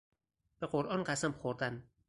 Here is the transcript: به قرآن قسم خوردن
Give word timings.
به 0.59 0.67
قرآن 0.67 1.03
قسم 1.03 1.31
خوردن 1.31 1.89